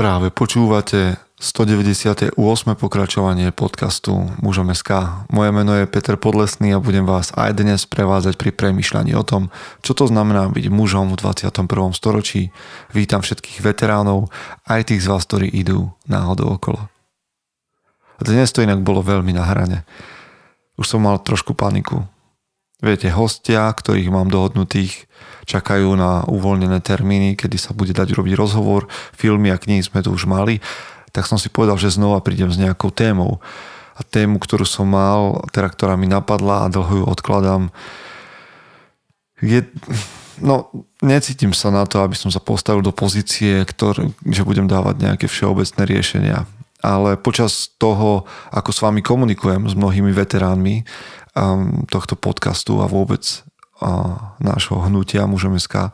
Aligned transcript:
Práve 0.00 0.32
počúvate 0.32 1.20
198. 1.36 2.32
pokračovanie 2.72 3.52
podcastu 3.52 4.32
Mužom 4.40 4.72
SK. 4.72 5.28
Moje 5.28 5.52
meno 5.52 5.76
je 5.76 5.84
Peter 5.84 6.16
Podlesný 6.16 6.72
a 6.72 6.80
budem 6.80 7.04
vás 7.04 7.36
aj 7.36 7.60
dnes 7.60 7.84
prevázať 7.84 8.40
pri 8.40 8.48
premyšľaní 8.56 9.12
o 9.12 9.20
tom, 9.20 9.52
čo 9.84 9.92
to 9.92 10.08
znamená 10.08 10.48
byť 10.56 10.72
mužom 10.72 11.12
v 11.12 11.20
21. 11.20 11.92
storočí. 11.92 12.48
Vítam 12.96 13.20
všetkých 13.20 13.60
veteránov, 13.60 14.32
aj 14.64 14.88
tých 14.88 15.04
z 15.04 15.12
vás, 15.12 15.28
ktorí 15.28 15.52
idú 15.52 15.92
náhodou 16.08 16.56
okolo. 16.56 16.88
Dnes 18.24 18.56
to 18.56 18.64
inak 18.64 18.80
bolo 18.80 19.04
veľmi 19.04 19.36
na 19.36 19.44
hrane. 19.52 19.84
Už 20.80 20.96
som 20.96 21.04
mal 21.04 21.20
trošku 21.20 21.52
paniku. 21.52 22.08
Viete, 22.80 23.12
hostia, 23.12 23.68
ktorých 23.68 24.08
mám 24.08 24.32
dohodnutých, 24.32 25.04
čakajú 25.44 25.92
na 26.00 26.24
uvoľnené 26.24 26.80
termíny, 26.80 27.36
kedy 27.36 27.60
sa 27.60 27.76
bude 27.76 27.92
dať 27.92 28.16
robiť 28.16 28.34
rozhovor, 28.38 28.88
filmy 29.12 29.52
a 29.52 29.60
knihy 29.60 29.84
sme 29.84 30.00
tu 30.00 30.14
už 30.14 30.24
mali, 30.24 30.64
tak 31.12 31.26
som 31.28 31.36
si 31.36 31.52
povedal, 31.52 31.76
že 31.76 31.92
znova 31.92 32.22
prídem 32.24 32.48
s 32.48 32.56
nejakou 32.56 32.88
témou. 32.94 33.42
A 33.98 34.00
tému, 34.00 34.40
ktorú 34.40 34.64
som 34.64 34.88
mal, 34.88 35.44
teda 35.52 35.68
ktorá 35.68 35.92
mi 35.98 36.08
napadla 36.08 36.64
a 36.64 36.72
dlho 36.72 37.02
ju 37.02 37.04
odkladám, 37.04 37.68
je, 39.44 39.64
no, 40.40 40.72
necítim 41.04 41.52
sa 41.52 41.68
na 41.68 41.84
to, 41.84 42.00
aby 42.00 42.16
som 42.16 42.32
sa 42.32 42.40
postavil 42.40 42.80
do 42.80 42.92
pozície, 42.92 43.64
ktor, 43.68 44.08
že 44.24 44.46
budem 44.46 44.68
dávať 44.68 45.04
nejaké 45.04 45.26
všeobecné 45.28 45.82
riešenia. 45.84 46.38
Ale 46.80 47.20
počas 47.20 47.76
toho, 47.76 48.24
ako 48.50 48.70
s 48.72 48.80
vami 48.80 49.04
komunikujem, 49.04 49.68
s 49.68 49.76
mnohými 49.76 50.12
veteránmi, 50.16 50.84
um, 51.36 51.84
tohto 51.86 52.16
podcastu 52.16 52.80
a 52.80 52.88
vôbec 52.88 53.22
uh, 53.84 54.36
nášho 54.40 54.80
hnutia 54.88 55.28
mužom 55.28 55.60
SK, 55.60 55.92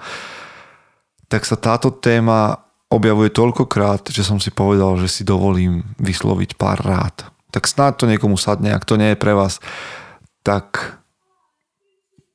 tak 1.26 1.42
sa 1.42 1.58
táto 1.58 1.90
téma 1.90 2.62
objavuje 2.86 3.34
toľkokrát, 3.34 4.06
že 4.14 4.22
som 4.22 4.38
si 4.38 4.54
povedal, 4.54 4.94
že 5.02 5.10
si 5.10 5.22
dovolím 5.26 5.82
vysloviť 5.98 6.54
pár 6.54 6.78
rád. 6.78 7.26
Tak 7.50 7.66
snáď 7.66 7.92
to 7.98 8.04
niekomu 8.06 8.38
sadne, 8.38 8.70
ak 8.70 8.86
to 8.86 8.94
nie 8.94 9.14
je 9.14 9.18
pre 9.18 9.34
vás, 9.34 9.58
tak 10.46 11.02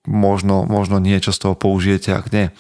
možno, 0.04 0.68
možno 0.68 1.00
niečo 1.00 1.32
z 1.32 1.40
toho 1.40 1.56
použijete, 1.56 2.12
ak 2.12 2.36
nie, 2.36 2.52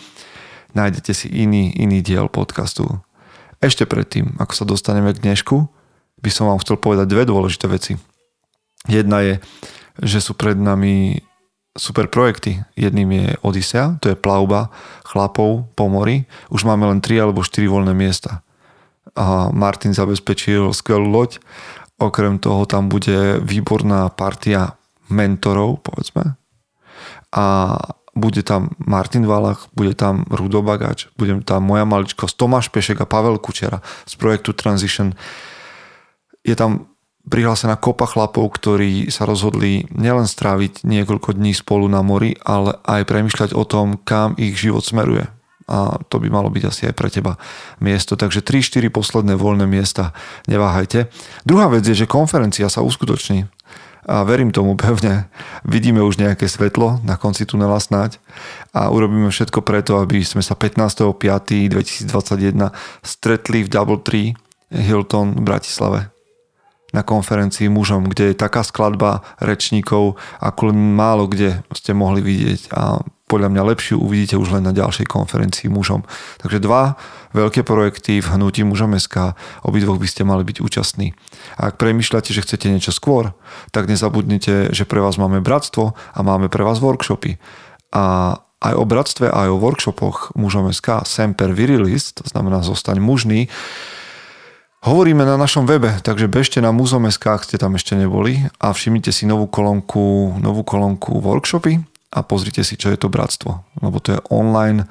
nájdete 0.72 1.12
si 1.12 1.28
iný, 1.28 1.76
iný 1.76 2.00
diel 2.00 2.32
podcastu. 2.32 3.04
Ešte 3.60 3.84
predtým, 3.84 4.40
ako 4.40 4.54
sa 4.56 4.66
dostaneme 4.66 5.12
k 5.12 5.22
dnešku, 5.22 5.81
by 6.22 6.30
som 6.30 6.50
vám 6.50 6.62
chcel 6.62 6.78
povedať 6.78 7.10
dve 7.10 7.24
dôležité 7.26 7.66
veci. 7.68 7.98
Jedna 8.90 9.22
je, 9.22 9.34
že 10.02 10.22
sú 10.22 10.34
pred 10.34 10.58
nami 10.58 11.22
super 11.78 12.08
projekty. 12.12 12.62
Jedným 12.76 13.10
je 13.12 13.28
Odisea, 13.42 13.98
to 14.02 14.12
je 14.12 14.20
plavba 14.20 14.74
chlapov 15.08 15.70
po 15.76 15.86
mori. 15.88 16.28
Už 16.52 16.68
máme 16.68 16.88
len 16.88 17.00
3 17.00 17.30
alebo 17.30 17.46
4 17.46 17.64
voľné 17.68 17.94
miesta. 17.96 18.44
A 19.16 19.52
Martin 19.52 19.96
zabezpečil 19.96 20.72
skvelú 20.72 21.08
loď. 21.10 21.40
Okrem 22.02 22.42
toho 22.42 22.66
tam 22.66 22.90
bude 22.90 23.40
výborná 23.44 24.10
partia 24.10 24.80
mentorov, 25.12 25.84
povedzme. 25.86 26.40
A 27.32 27.46
bude 28.12 28.44
tam 28.44 28.76
Martin 28.84 29.24
Valach, 29.24 29.72
bude 29.72 29.96
tam 29.96 30.28
Rudo 30.28 30.60
Bagač, 30.60 31.08
bude 31.16 31.40
tam 31.48 31.64
moja 31.64 31.88
maličkosť 31.88 32.36
Tomáš 32.36 32.68
Pešek 32.68 33.00
a 33.00 33.08
Pavel 33.08 33.40
Kučera 33.40 33.80
z 34.04 34.14
projektu 34.20 34.52
Transition. 34.52 35.16
Je 36.42 36.58
tam 36.58 36.92
prihlásená 37.30 37.78
kopa 37.78 38.10
chlapov, 38.10 38.50
ktorí 38.58 39.14
sa 39.14 39.30
rozhodli 39.30 39.86
nielen 39.94 40.26
stráviť 40.26 40.82
niekoľko 40.82 41.38
dní 41.38 41.54
spolu 41.54 41.86
na 41.86 42.02
mori, 42.02 42.34
ale 42.42 42.82
aj 42.82 43.06
premyšľať 43.06 43.54
o 43.54 43.62
tom, 43.62 44.02
kam 44.02 44.34
ich 44.42 44.58
život 44.58 44.82
smeruje. 44.82 45.30
A 45.72 46.02
to 46.10 46.20
by 46.20 46.28
malo 46.28 46.50
byť 46.52 46.64
asi 46.68 46.90
aj 46.90 46.96
pre 46.98 47.08
teba 47.14 47.38
miesto. 47.80 48.18
Takže 48.18 48.42
3-4 48.42 48.90
posledné 48.92 49.38
voľné 49.38 49.70
miesta, 49.70 50.12
neváhajte. 50.50 51.08
Druhá 51.48 51.70
vec 51.72 51.86
je, 51.86 51.96
že 51.96 52.10
konferencia 52.10 52.68
sa 52.68 52.82
uskutoční. 52.84 53.48
A 54.02 54.26
verím 54.26 54.50
tomu 54.50 54.74
pevne. 54.74 55.30
Vidíme 55.62 56.02
už 56.02 56.18
nejaké 56.18 56.50
svetlo 56.50 57.00
na 57.06 57.22
konci 57.22 57.46
tunela 57.46 57.78
snáď 57.78 58.18
a 58.74 58.90
urobíme 58.90 59.30
všetko 59.30 59.62
preto, 59.62 60.02
aby 60.02 60.26
sme 60.26 60.42
sa 60.42 60.58
15.5.2021 60.58 62.10
stretli 63.06 63.62
v 63.62 63.70
Double 63.70 64.02
Tree 64.02 64.34
Hilton 64.74 65.38
v 65.38 65.46
Bratislave 65.46 66.10
na 66.92 67.02
konferencii 67.04 67.72
mužom, 67.72 68.12
kde 68.12 68.32
je 68.32 68.40
taká 68.40 68.64
skladba 68.64 69.24
rečníkov, 69.40 70.20
ako 70.44 70.62
len 70.72 70.78
málo 70.96 71.28
kde 71.28 71.64
ste 71.72 71.96
mohli 71.96 72.20
vidieť 72.20 72.72
a 72.76 73.00
podľa 73.32 73.48
mňa 73.48 73.64
lepšiu 73.64 73.96
uvidíte 73.96 74.36
už 74.36 74.60
len 74.60 74.68
na 74.68 74.76
ďalšej 74.76 75.08
konferencii 75.08 75.72
mužom. 75.72 76.04
Takže 76.44 76.60
dva 76.60 77.00
veľké 77.32 77.64
projekty 77.64 78.20
v 78.20 78.28
hnutí 78.28 78.68
mužom 78.68 78.92
SK, 79.00 79.40
obidvoch 79.64 79.96
by 79.96 80.08
ste 80.12 80.28
mali 80.28 80.44
byť 80.44 80.60
účastní. 80.60 81.16
A 81.56 81.72
ak 81.72 81.80
premyšľate, 81.80 82.36
že 82.36 82.44
chcete 82.44 82.68
niečo 82.68 82.92
skôr, 82.92 83.32
tak 83.72 83.88
nezabudnite, 83.88 84.76
že 84.76 84.84
pre 84.84 85.00
vás 85.00 85.16
máme 85.16 85.40
bratstvo 85.40 85.96
a 85.96 86.20
máme 86.20 86.52
pre 86.52 86.68
vás 86.68 86.84
workshopy. 86.84 87.40
A 87.96 88.36
aj 88.62 88.74
o 88.76 88.84
bratstve, 88.84 89.32
aj 89.32 89.48
o 89.48 89.58
workshopoch 89.64 90.36
mužom 90.36 90.68
SK 90.70 91.08
Semper 91.08 91.56
Virilis, 91.56 92.12
to 92.12 92.28
znamená 92.28 92.60
zostaň 92.62 93.00
mužný, 93.00 93.48
Hovoríme 94.82 95.22
na 95.22 95.38
našom 95.38 95.70
webe, 95.70 95.94
takže 96.02 96.26
bežte 96.26 96.58
na 96.58 96.74
muzom.sk, 96.74 97.22
ak 97.22 97.46
ste 97.46 97.62
tam 97.62 97.78
ešte 97.78 97.94
neboli 97.94 98.50
a 98.58 98.74
všimnite 98.74 99.14
si 99.14 99.30
novú 99.30 99.46
kolónku, 99.46 100.34
novú 100.42 100.66
kolónku 100.66 101.22
workshopy 101.22 101.86
a 102.10 102.26
pozrite 102.26 102.66
si, 102.66 102.82
čo 102.82 102.90
je 102.90 102.98
to 102.98 103.06
bratstvo. 103.06 103.62
Lebo 103.78 104.02
to 104.02 104.18
je 104.18 104.26
online 104.34 104.90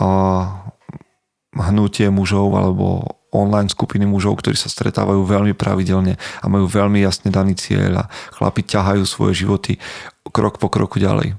uh, 0.00 0.72
hnutie 1.52 2.08
mužov 2.08 2.48
alebo 2.56 3.04
online 3.28 3.68
skupiny 3.68 4.08
mužov, 4.08 4.40
ktorí 4.40 4.56
sa 4.56 4.72
stretávajú 4.72 5.28
veľmi 5.28 5.52
pravidelne 5.52 6.16
a 6.16 6.44
majú 6.48 6.64
veľmi 6.64 7.04
jasne 7.04 7.28
daný 7.28 7.60
cieľ 7.60 8.08
a 8.08 8.10
chlapi 8.40 8.64
ťahajú 8.64 9.04
svoje 9.04 9.44
životy 9.44 9.76
krok 10.32 10.56
po 10.56 10.72
kroku 10.72 10.96
ďalej. 10.96 11.36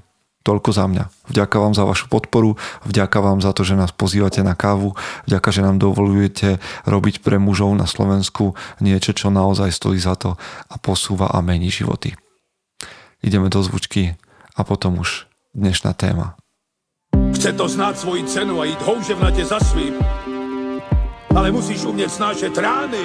Toľko 0.48 0.70
za 0.72 0.88
mňa. 0.88 1.04
Vďaka 1.28 1.56
vám 1.60 1.76
za 1.76 1.84
vašu 1.84 2.08
podporu, 2.08 2.56
vďaka 2.88 3.20
vám 3.20 3.44
za 3.44 3.52
to, 3.52 3.68
že 3.68 3.76
nás 3.76 3.92
pozývate 3.92 4.40
na 4.40 4.56
kávu, 4.56 4.96
vďaka, 5.28 5.52
že 5.52 5.60
nám 5.60 5.76
dovolujete 5.76 6.56
robiť 6.88 7.20
pre 7.20 7.36
mužov 7.36 7.76
na 7.76 7.84
Slovensku 7.84 8.56
niečo, 8.80 9.12
čo 9.12 9.28
naozaj 9.28 9.68
stojí 9.68 10.00
za 10.00 10.16
to 10.16 10.40
a 10.72 10.74
posúva 10.80 11.28
a 11.28 11.44
mení 11.44 11.68
životy. 11.68 12.16
Ideme 13.20 13.52
do 13.52 13.60
zvučky 13.60 14.16
a 14.56 14.64
potom 14.64 15.04
už 15.04 15.28
dnešná 15.52 15.92
téma. 15.92 16.40
Chce 17.36 17.52
to 17.52 17.68
znáť 17.68 17.94
svoji 18.00 18.24
cenu 18.24 18.56
a 18.56 18.64
ísť 18.64 18.80
houževnate 18.88 19.44
za 19.44 19.60
svým, 19.60 20.00
ale 21.36 21.52
musíš 21.52 21.84
umieť 21.84 22.08
snášať 22.08 22.56
rány 22.56 23.04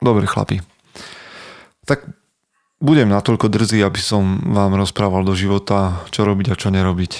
Dobre 0.00 0.24
chlapi. 0.24 0.64
Tak 1.84 2.08
budem 2.80 3.12
natoľko 3.12 3.52
drzý, 3.52 3.84
aby 3.84 4.00
som 4.00 4.40
vám 4.40 4.74
rozprával 4.80 5.22
do 5.22 5.36
života, 5.36 6.00
čo 6.08 6.24
robiť 6.24 6.52
a 6.52 6.58
čo 6.58 6.72
nerobiť. 6.72 7.12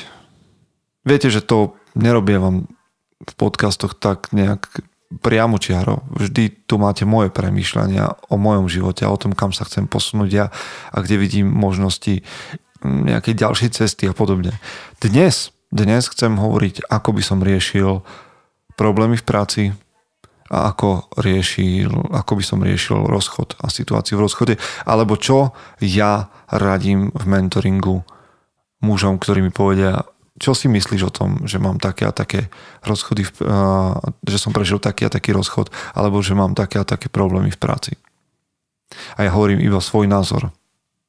Viete, 1.04 1.28
že 1.28 1.44
to 1.44 1.76
nerobia 1.92 2.40
vám 2.40 2.68
v 3.20 3.32
podcastoch 3.36 3.96
tak 3.96 4.32
nejak 4.32 4.84
priamo 5.20 5.58
čiaro. 5.58 6.06
Vždy 6.14 6.70
tu 6.70 6.78
máte 6.78 7.02
moje 7.02 7.28
premýšľania 7.34 8.30
o 8.30 8.38
mojom 8.38 8.70
živote 8.70 9.02
a 9.04 9.12
o 9.12 9.20
tom, 9.20 9.34
kam 9.34 9.50
sa 9.50 9.66
chcem 9.66 9.90
posunúť 9.90 10.30
ja 10.30 10.46
a 10.94 10.96
kde 11.02 11.18
vidím 11.18 11.50
možnosti 11.50 12.22
nejakej 12.80 13.34
ďalšej 13.36 13.70
cesty 13.76 14.08
a 14.08 14.14
podobne. 14.16 14.56
Dnes, 15.02 15.52
dnes 15.68 16.08
chcem 16.08 16.38
hovoriť, 16.38 16.88
ako 16.88 17.10
by 17.12 17.22
som 17.26 17.44
riešil 17.44 18.00
problémy 18.78 19.20
v 19.20 19.26
práci, 19.26 19.62
a 20.50 20.74
ako, 20.74 21.14
riešil, 21.22 22.10
ako 22.10 22.32
by 22.34 22.44
som 22.44 22.58
riešil 22.60 23.06
rozchod 23.06 23.54
a 23.62 23.70
situáciu 23.70 24.18
v 24.18 24.26
rozchode, 24.26 24.54
alebo 24.82 25.14
čo 25.14 25.54
ja 25.78 26.26
radím 26.50 27.14
v 27.14 27.24
mentoringu 27.30 28.02
mužom, 28.82 29.22
ktorí 29.22 29.46
mi 29.46 29.54
povedia, 29.54 30.02
čo 30.40 30.56
si 30.56 30.66
myslíš 30.66 31.02
o 31.06 31.14
tom, 31.14 31.30
že 31.46 31.62
mám 31.62 31.78
také 31.78 32.08
a 32.08 32.16
také 32.16 32.50
rozchody, 32.82 33.28
že 34.26 34.38
som 34.40 34.50
prežil 34.50 34.82
taký 34.82 35.06
a 35.06 35.12
taký 35.12 35.30
rozchod, 35.36 35.70
alebo 35.94 36.18
že 36.24 36.34
mám 36.34 36.58
také 36.58 36.82
a 36.82 36.88
také 36.88 37.06
problémy 37.12 37.54
v 37.54 37.60
práci. 37.60 37.92
A 39.14 39.22
ja 39.22 39.30
hovorím 39.30 39.62
iba 39.62 39.78
svoj 39.78 40.10
názor. 40.10 40.50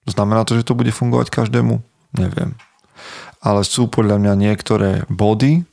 Znamená 0.05 0.45
to, 0.45 0.53
že 0.59 0.67
to 0.67 0.77
bude 0.77 0.91
fungovať 0.93 1.33
každému? 1.33 1.81
Neviem. 2.13 2.59
Ale 3.41 3.65
sú 3.65 3.89
podľa 3.89 4.21
mňa 4.21 4.33
niektoré 4.37 5.07
body, 5.09 5.65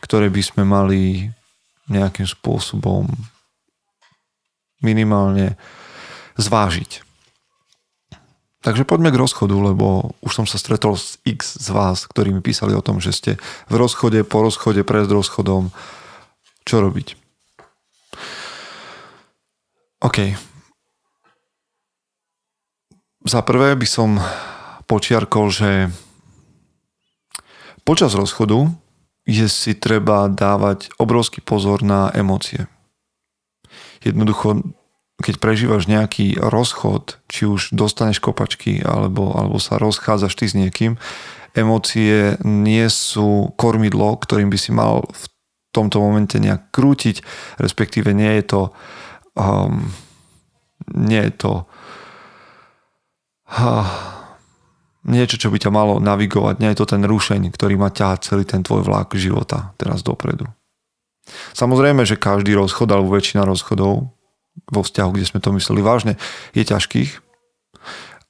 ktoré 0.00 0.32
by 0.32 0.40
sme 0.40 0.62
mali 0.64 1.34
nejakým 1.90 2.24
spôsobom 2.24 3.10
minimálne 4.80 5.58
zvážiť. 6.40 7.04
Takže 8.60 8.84
poďme 8.84 9.08
k 9.08 9.20
rozchodu, 9.20 9.56
lebo 9.56 10.12
už 10.20 10.32
som 10.36 10.46
sa 10.46 10.60
stretol 10.60 10.92
s 10.92 11.16
x 11.24 11.56
z 11.56 11.68
vás, 11.72 12.04
ktorí 12.04 12.28
mi 12.28 12.44
písali 12.44 12.76
o 12.76 12.84
tom, 12.84 13.00
že 13.00 13.16
ste 13.16 13.32
v 13.72 13.74
rozchode, 13.80 14.20
po 14.20 14.44
rozchode, 14.44 14.84
pred 14.84 15.08
rozchodom. 15.08 15.72
Čo 16.68 16.84
robiť? 16.84 17.16
OK. 20.04 20.36
Za 23.24 23.40
prvé 23.44 23.76
by 23.80 23.88
som 23.88 24.20
počiarkol, 24.84 25.48
že 25.48 25.88
počas 27.84 28.12
rozchodu 28.12 28.68
je 29.28 29.46
si 29.48 29.72
treba 29.76 30.28
dávať 30.28 30.92
obrovský 30.96 31.44
pozor 31.44 31.84
na 31.84 32.10
emócie. 32.12 32.66
Jednoducho 34.00 34.64
keď 35.20 35.36
prežívaš 35.36 35.84
nejaký 35.84 36.40
rozchod, 36.40 37.20
či 37.28 37.44
už 37.44 37.76
dostaneš 37.76 38.24
kopačky, 38.24 38.80
alebo, 38.80 39.36
alebo 39.36 39.60
sa 39.60 39.76
rozchádzaš 39.76 40.32
ty 40.32 40.48
s 40.48 40.56
niekým, 40.56 40.96
emócie 41.52 42.40
nie 42.40 42.88
sú 42.88 43.52
kormidlo, 43.60 44.16
ktorým 44.16 44.48
by 44.48 44.58
si 44.58 44.72
mal 44.72 45.04
v 45.12 45.24
tomto 45.76 46.00
momente 46.00 46.40
nejak 46.40 46.72
krútiť, 46.72 47.20
respektíve 47.60 48.16
nie 48.16 48.40
je 48.40 48.44
to 48.48 48.62
um, 49.36 49.92
nie 50.96 51.22
je 51.30 51.32
to 51.36 51.52
uh, 53.54 53.86
niečo, 55.06 55.40
čo 55.40 55.48
by 55.48 55.58
ťa 55.60 55.72
malo 55.72 55.96
navigovať, 56.02 56.60
nie 56.60 56.70
je 56.72 56.78
to 56.80 56.86
ten 56.88 57.02
rušeň, 57.04 57.52
ktorý 57.52 57.74
má 57.80 57.88
ťahať 57.88 58.18
celý 58.32 58.44
ten 58.44 58.60
tvoj 58.60 58.84
vlak 58.84 59.16
života 59.16 59.72
teraz 59.80 60.04
dopredu. 60.04 60.44
Samozrejme, 61.54 62.02
že 62.04 62.20
každý 62.20 62.56
rozchod 62.58 62.90
alebo 62.90 63.14
väčšina 63.14 63.46
rozchodov 63.46 64.12
vo 64.66 64.80
vzťahu, 64.82 65.10
kde 65.14 65.28
sme 65.28 65.40
to 65.40 65.54
mysleli 65.56 65.80
vážne, 65.80 66.18
je 66.52 66.64
ťažkých, 66.66 67.10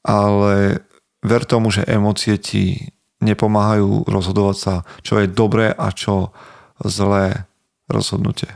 ale 0.04 0.84
ver 1.24 1.42
tomu, 1.48 1.72
že 1.72 1.86
emócie 1.88 2.36
ti 2.36 2.92
nepomáhajú 3.20 4.08
rozhodovať 4.08 4.56
sa, 4.56 4.74
čo 5.04 5.20
je 5.20 5.28
dobré 5.28 5.72
a 5.72 5.92
čo 5.92 6.32
zlé 6.80 7.44
rozhodnutie. 7.88 8.48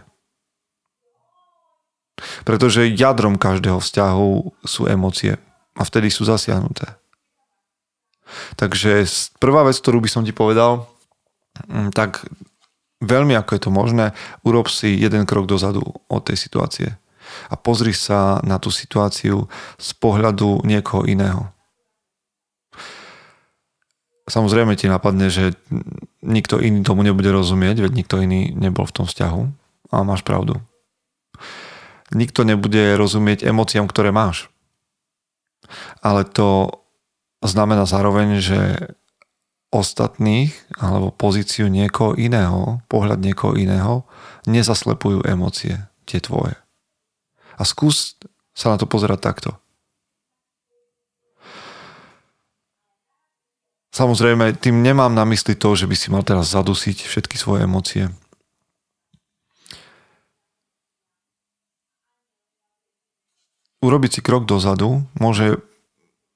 Pretože 2.46 2.88
jadrom 2.94 3.36
každého 3.36 3.82
vzťahu 3.82 4.30
sú 4.64 4.82
emócie 4.88 5.36
a 5.76 5.82
vtedy 5.82 6.08
sú 6.08 6.24
zasiahnuté. 6.24 6.96
Takže 8.56 9.04
prvá 9.38 9.64
vec, 9.68 9.76
ktorú 9.78 10.00
by 10.00 10.10
som 10.10 10.22
ti 10.24 10.32
povedal, 10.32 10.88
mm, 11.68 11.92
tak 11.92 12.24
veľmi 13.04 13.36
ako 13.36 13.50
je 13.54 13.62
to 13.62 13.70
možné, 13.70 14.06
urob 14.42 14.66
si 14.72 14.96
jeden 14.96 15.28
krok 15.28 15.44
dozadu 15.44 15.84
od 16.08 16.22
tej 16.24 16.40
situácie 16.40 16.88
a 17.50 17.54
pozri 17.56 17.92
sa 17.92 18.40
na 18.44 18.60
tú 18.60 18.70
situáciu 18.70 19.48
z 19.76 19.90
pohľadu 19.98 20.62
niekoho 20.64 21.04
iného. 21.08 21.50
Samozrejme 24.24 24.72
ti 24.72 24.88
napadne, 24.88 25.28
že 25.28 25.52
nikto 26.24 26.56
iný 26.56 26.80
tomu 26.80 27.04
nebude 27.04 27.28
rozumieť, 27.28 27.84
veď 27.84 27.92
nikto 27.92 28.24
iný 28.24 28.56
nebol 28.56 28.88
v 28.88 28.96
tom 28.96 29.04
vzťahu 29.04 29.42
a 29.92 29.96
máš 30.00 30.24
pravdu. 30.24 30.64
Nikto 32.16 32.48
nebude 32.48 32.96
rozumieť 32.96 33.44
emóciám, 33.44 33.84
ktoré 33.84 34.16
máš. 34.16 34.48
Ale 36.00 36.24
to 36.24 36.80
znamená 37.44 37.84
zároveň, 37.84 38.40
že 38.40 38.60
ostatných 39.74 40.54
alebo 40.78 41.10
pozíciu 41.10 41.66
niekoho 41.66 42.14
iného, 42.14 42.80
pohľad 42.86 43.18
niekoho 43.18 43.58
iného, 43.58 44.06
nezaslepujú 44.46 45.26
emócie, 45.26 45.82
tie 46.06 46.22
tvoje. 46.22 46.54
A 47.58 47.66
skús 47.66 48.14
sa 48.54 48.70
na 48.70 48.78
to 48.78 48.86
pozerať 48.86 49.18
takto. 49.18 49.50
Samozrejme, 53.94 54.58
tým 54.58 54.82
nemám 54.82 55.14
na 55.14 55.22
mysli 55.22 55.54
to, 55.54 55.78
že 55.78 55.86
by 55.86 55.94
si 55.94 56.10
mal 56.10 56.26
teraz 56.26 56.50
zadusiť 56.50 57.06
všetky 57.06 57.38
svoje 57.38 57.62
emócie. 57.62 58.10
Urobiť 63.78 64.18
si 64.18 64.20
krok 64.24 64.50
dozadu 64.50 65.06
môže 65.14 65.62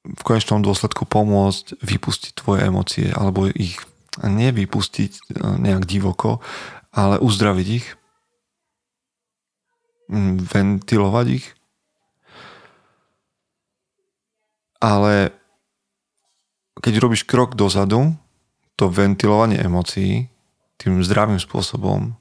v 0.09 0.23
konečnom 0.25 0.65
dôsledku 0.65 1.05
pomôcť 1.05 1.77
vypustiť 1.85 2.33
tvoje 2.33 2.65
emócie 2.65 3.13
alebo 3.13 3.49
ich 3.53 3.77
nevypustiť 4.23 5.13
eh, 5.13 5.57
nejak 5.61 5.85
divoko, 5.85 6.41
ale 6.95 7.21
uzdraviť 7.21 7.69
ich 7.69 7.87
ventilovať 10.53 11.27
ich. 11.37 11.47
Ale 14.81 15.37
keď 16.81 16.95
robíš 17.03 17.27
krok 17.29 17.59
dozadu, 17.59 18.15
to 18.79 18.87
ventilovanie 18.89 19.59
emócií 19.59 20.31
tým 20.79 21.03
zdravým 21.03 21.43
spôsobom 21.43 22.15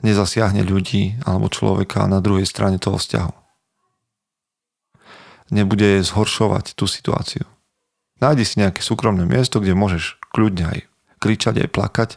nezasiahne 0.00 0.64
ľudí 0.64 1.20
alebo 1.28 1.52
človeka 1.52 2.08
na 2.08 2.24
druhej 2.24 2.48
strane 2.48 2.80
toho 2.80 2.96
vzťahu. 2.96 3.39
Nebude 5.50 6.02
zhoršovať 6.02 6.78
tú 6.78 6.86
situáciu. 6.86 7.44
Nájdi 8.22 8.44
si 8.46 8.62
nejaké 8.62 8.80
súkromné 8.80 9.26
miesto, 9.26 9.58
kde 9.58 9.74
môžeš 9.74 10.20
kľudne 10.30 10.70
aj 10.70 10.78
kričať, 11.18 11.66
aj 11.66 11.68
plakať 11.74 12.10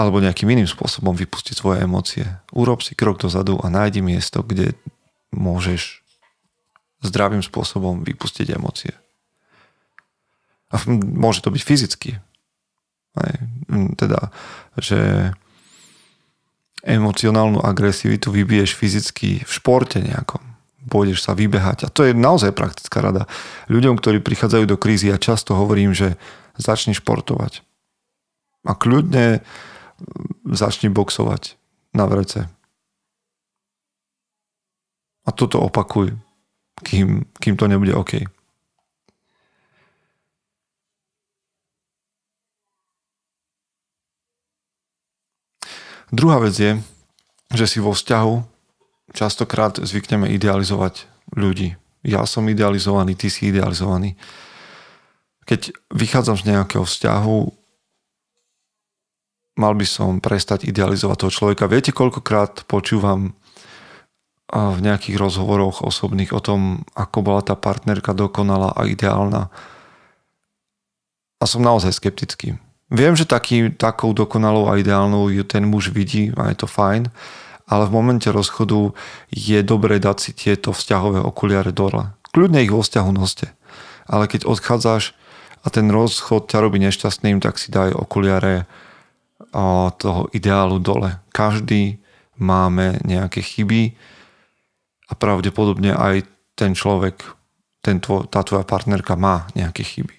alebo 0.00 0.22
nejakým 0.22 0.48
iným 0.48 0.70
spôsobom 0.70 1.12
vypustiť 1.12 1.54
svoje 1.58 1.84
emócie. 1.84 2.24
Urob 2.54 2.80
si 2.80 2.96
krok 2.96 3.20
dozadu 3.20 3.58
a 3.60 3.68
nájdi 3.68 4.00
miesto, 4.00 4.40
kde 4.40 4.72
môžeš 5.34 6.00
zdravým 7.04 7.44
spôsobom 7.44 8.00
vypustiť 8.06 8.54
emócie. 8.54 8.94
A 10.70 10.80
môže 10.88 11.42
to 11.42 11.50
byť 11.50 11.62
fyzicky. 11.64 12.10
Aj, 13.18 13.34
teda, 13.98 14.30
že 14.78 15.32
emocionálnu 16.86 17.58
agresivitu 17.60 18.30
vybiješ 18.30 18.78
fyzicky 18.78 19.42
v 19.42 19.50
športe 19.50 19.98
nejakom. 20.00 20.49
Pôjdeš 20.88 21.26
sa 21.26 21.36
vybehať. 21.36 21.84
A 21.84 21.92
to 21.92 22.08
je 22.08 22.16
naozaj 22.16 22.56
praktická 22.56 23.04
rada. 23.04 23.28
Ľuďom, 23.68 24.00
ktorí 24.00 24.24
prichádzajú 24.24 24.64
do 24.64 24.80
krízy, 24.80 25.12
ja 25.12 25.20
často 25.20 25.52
hovorím, 25.52 25.92
že 25.92 26.16
začni 26.56 26.96
športovať. 26.96 27.60
A 28.64 28.72
kľudne 28.72 29.44
začni 30.48 30.88
boxovať 30.88 31.60
na 31.92 32.08
vrece. 32.08 32.48
A 35.24 35.30
toto 35.36 35.60
opakuj, 35.60 36.16
kým, 36.80 37.28
kým 37.36 37.54
to 37.60 37.68
nebude 37.68 37.92
OK. 37.92 38.24
Druhá 46.10 46.42
vec 46.42 46.58
je, 46.58 46.74
že 47.54 47.66
si 47.70 47.78
vo 47.78 47.94
vzťahu 47.94 48.49
častokrát 49.12 49.78
zvykneme 49.78 50.30
idealizovať 50.34 51.06
ľudí. 51.34 51.76
Ja 52.00 52.24
som 52.24 52.48
idealizovaný, 52.48 53.14
ty 53.14 53.28
si 53.28 53.52
idealizovaný. 53.52 54.16
Keď 55.44 55.74
vychádzam 55.92 56.36
z 56.40 56.44
nejakého 56.54 56.84
vzťahu, 56.86 57.38
mal 59.60 59.74
by 59.76 59.86
som 59.86 60.22
prestať 60.22 60.64
idealizovať 60.64 61.16
toho 61.26 61.32
človeka. 61.32 61.68
Viete, 61.68 61.92
koľkokrát 61.92 62.64
počúvam 62.64 63.36
v 64.50 64.78
nejakých 64.82 65.20
rozhovoroch 65.20 65.86
osobných 65.86 66.34
o 66.34 66.40
tom, 66.42 66.82
ako 66.98 67.18
bola 67.22 67.42
tá 67.44 67.54
partnerka 67.54 68.16
dokonalá 68.16 68.74
a 68.74 68.82
ideálna. 68.88 69.46
A 71.38 71.44
som 71.46 71.62
naozaj 71.62 71.94
skeptický. 71.94 72.58
Viem, 72.90 73.14
že 73.14 73.28
taký, 73.28 73.70
takou 73.70 74.10
dokonalou 74.10 74.66
a 74.66 74.80
ideálnou 74.80 75.30
ju 75.30 75.46
ten 75.46 75.62
muž 75.62 75.94
vidí 75.94 76.34
a 76.34 76.50
je 76.50 76.58
to 76.58 76.66
fajn, 76.66 77.06
ale 77.70 77.86
v 77.86 77.94
momente 77.94 78.26
rozchodu 78.26 78.90
je 79.30 79.62
dobré 79.62 80.02
dať 80.02 80.16
si 80.18 80.30
tieto 80.34 80.74
vzťahové 80.74 81.22
okuliare 81.22 81.70
dole. 81.70 82.10
Kľudne 82.34 82.66
ich 82.66 82.74
vo 82.74 82.82
vzťahu 82.82 83.10
noste. 83.14 83.54
Ale 84.10 84.26
keď 84.26 84.50
odchádzaš 84.50 85.14
a 85.62 85.70
ten 85.70 85.86
rozchod 85.86 86.50
ťa 86.50 86.58
robí 86.58 86.82
nešťastným, 86.82 87.38
tak 87.38 87.62
si 87.62 87.70
daj 87.70 87.94
okuliare 87.94 88.66
toho 90.02 90.26
ideálu 90.34 90.82
dole. 90.82 91.22
Každý 91.30 92.02
máme 92.42 92.98
nejaké 93.06 93.38
chyby 93.38 93.94
a 95.06 95.12
pravdepodobne 95.14 95.94
aj 95.94 96.26
ten 96.58 96.74
človek, 96.74 97.22
ten 97.86 98.02
tvo, 98.02 98.26
tá 98.26 98.42
tvoja 98.42 98.66
partnerka 98.66 99.14
má 99.14 99.46
nejaké 99.54 99.86
chyby. 99.86 100.16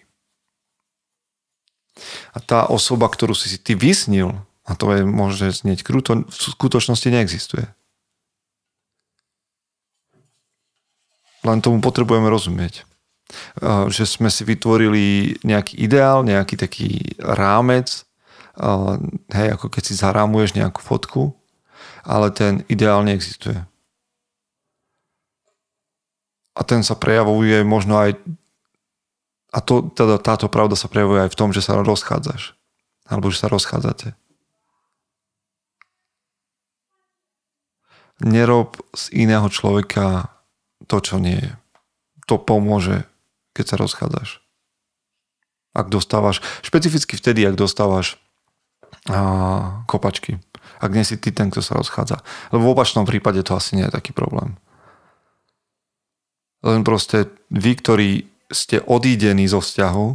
A 2.31 2.39
tá 2.39 2.65
osoba, 2.72 3.12
ktorú 3.12 3.36
si 3.36 3.60
ty 3.60 3.75
vysnil, 3.75 4.39
a 4.65 4.77
to 4.77 4.94
je 4.94 5.01
môže 5.03 5.65
znieť 5.65 5.82
krúto, 5.82 6.25
v 6.25 6.34
skutočnosti 6.34 7.08
neexistuje. 7.10 7.65
Len 11.41 11.58
tomu 11.65 11.82
potrebujeme 11.82 12.30
rozumieť. 12.30 12.86
Že 13.89 14.03
sme 14.06 14.30
si 14.30 14.46
vytvorili 14.46 15.38
nejaký 15.41 15.82
ideál, 15.82 16.22
nejaký 16.22 16.56
taký 16.62 17.18
rámec, 17.18 18.06
hej, 19.34 19.48
ako 19.58 19.74
keď 19.74 19.84
si 19.88 19.94
zarámuješ 19.98 20.53
nejakú 20.53 20.84
fotku, 20.84 21.34
ale 22.06 22.30
ten 22.30 22.62
ideál 22.70 23.01
neexistuje. 23.01 23.58
A 26.53 26.62
ten 26.62 26.86
sa 26.86 26.94
prejavuje 26.94 27.63
možno 27.65 27.98
aj 27.98 28.20
a 29.51 29.60
to, 29.60 29.91
teda 29.91 30.15
táto 30.15 30.48
pravda 30.48 30.80
sa 30.80 30.88
prejavuje 30.88 31.27
aj 31.27 31.32
v 31.36 31.39
tom, 31.39 31.51
že 31.51 31.60
sa 31.60 31.75
rozchádzaš. 31.75 32.56
Alebo 33.03 33.27
že 33.27 33.44
sa 33.44 33.51
rozchádzate. 33.51 34.15
Nerob 38.21 38.77
z 38.93 39.09
iného 39.17 39.49
človeka 39.49 40.29
to, 40.85 41.01
čo 41.01 41.17
nie 41.17 41.41
je. 41.41 41.51
To 42.29 42.37
pomôže, 42.37 43.09
keď 43.57 43.65
sa 43.65 43.75
rozchádzaš. 43.81 44.29
Ak 45.73 45.89
dostávaš, 45.89 46.43
špecificky 46.61 47.17
vtedy, 47.17 47.47
ak 47.47 47.57
dostávaš 47.57 48.21
a, 49.09 49.81
kopačky. 49.89 50.37
Ak 50.77 50.93
nie 50.93 51.01
si 51.01 51.17
ty 51.17 51.33
ten, 51.33 51.49
kto 51.49 51.65
sa 51.65 51.77
rozchádza. 51.79 52.21
Lebo 52.53 52.69
v 52.69 52.73
opačnom 52.77 53.09
prípade 53.09 53.41
to 53.41 53.57
asi 53.57 53.79
nie 53.79 53.85
je 53.89 53.95
taký 53.95 54.13
problém. 54.13 54.59
Len 56.61 56.85
proste 56.85 57.25
vy, 57.49 57.71
ktorí 57.73 58.09
ste 58.53 58.83
odídení 58.85 59.49
zo 59.49 59.63
vzťahu, 59.63 60.07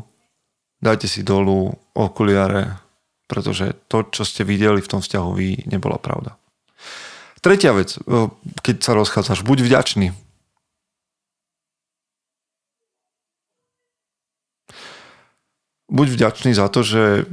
dajte 0.79 1.11
si 1.11 1.27
dolu 1.27 1.75
okuliare, 1.97 2.79
pretože 3.27 3.75
to, 3.91 4.07
čo 4.13 4.23
ste 4.23 4.47
videli 4.47 4.79
v 4.79 4.91
tom 4.91 5.01
vzťahu 5.03 5.29
vy, 5.35 5.67
nebola 5.67 5.99
pravda. 5.99 6.39
Tretia 7.41 7.73
vec, 7.73 7.97
keď 8.65 8.77
sa 8.83 8.93
rozchádzaš, 8.99 9.47
buď 9.47 9.65
vďačný. 9.65 10.13
Buď 15.87 16.07
vďačný 16.19 16.51
za 16.53 16.67
to, 16.67 16.83
že 16.83 17.31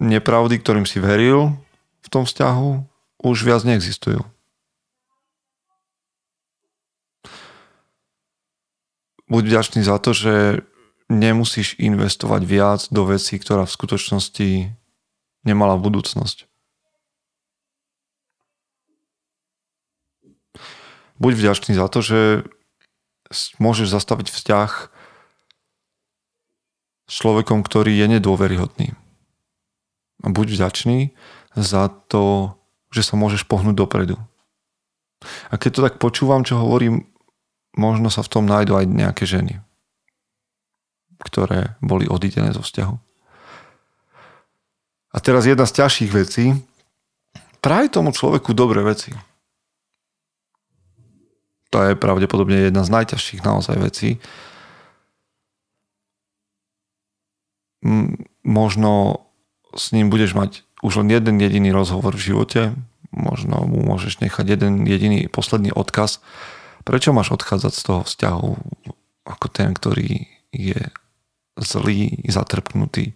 nepravdy, 0.00 0.56
ktorým 0.56 0.88
si 0.88 0.96
veril 0.96 1.52
v 2.00 2.08
tom 2.08 2.24
vzťahu, 2.24 2.70
už 3.20 3.44
viac 3.44 3.62
neexistujú. 3.68 4.24
buď 9.30 9.42
vďačný 9.46 9.80
za 9.86 9.96
to, 10.02 10.10
že 10.10 10.66
nemusíš 11.06 11.78
investovať 11.78 12.42
viac 12.42 12.80
do 12.90 13.06
vecí, 13.06 13.38
ktorá 13.38 13.62
v 13.64 13.74
skutočnosti 13.78 14.48
nemala 15.46 15.78
budúcnosť. 15.78 16.49
Buď 21.20 21.32
vďačný 21.36 21.76
za 21.76 21.86
to, 21.92 22.00
že 22.00 22.48
môžeš 23.60 23.92
zastaviť 23.92 24.32
vzťah 24.32 24.70
s 27.10 27.14
človekom, 27.20 27.60
ktorý 27.60 27.92
je 27.94 28.06
nedôveryhodný. 28.18 28.96
A 30.24 30.26
buď 30.32 30.56
vďačný 30.56 31.12
za 31.54 31.92
to, 32.08 32.56
že 32.90 33.04
sa 33.06 33.14
môžeš 33.20 33.44
pohnúť 33.46 33.76
dopredu. 33.76 34.16
A 35.52 35.60
keď 35.60 35.70
to 35.76 35.84
tak 35.84 35.94
počúvam, 36.00 36.42
čo 36.42 36.56
hovorím, 36.56 37.04
možno 37.76 38.08
sa 38.08 38.24
v 38.24 38.32
tom 38.32 38.44
nájdú 38.48 38.74
aj 38.74 38.88
nejaké 38.88 39.28
ženy, 39.28 39.60
ktoré 41.20 41.76
boli 41.84 42.08
odidené 42.08 42.56
zo 42.56 42.64
vzťahu. 42.64 42.96
A 45.10 45.18
teraz 45.18 45.44
jedna 45.44 45.66
z 45.66 45.76
ťažších 45.82 46.10
vecí. 46.14 46.44
Praj 47.60 47.92
tomu 47.92 48.14
človeku 48.14 48.54
dobré 48.54 48.80
veci. 48.80 49.12
To 51.70 51.78
je 51.86 51.98
pravdepodobne 51.98 52.70
jedna 52.70 52.82
z 52.82 52.90
najťažších 52.90 53.46
naozaj 53.46 53.76
vecí. 53.78 54.10
Možno 58.42 59.22
s 59.72 59.94
ním 59.94 60.10
budeš 60.10 60.34
mať 60.34 60.66
už 60.82 61.04
len 61.04 61.14
jeden 61.14 61.38
jediný 61.38 61.70
rozhovor 61.70 62.18
v 62.18 62.26
živote, 62.34 62.74
možno 63.14 63.62
mu 63.64 63.86
môžeš 63.86 64.18
nechať 64.20 64.58
jeden 64.58 64.84
jediný 64.84 65.30
posledný 65.30 65.70
odkaz, 65.70 66.18
Prečo 66.80 67.12
máš 67.12 67.30
odchádzať 67.36 67.72
z 67.76 67.82
toho 67.84 68.00
vzťahu 68.08 68.52
ako 69.28 69.46
ten, 69.52 69.76
ktorý 69.76 70.24
je 70.50 70.80
zlý, 71.60 72.24
zatrpnutý? 72.24 73.12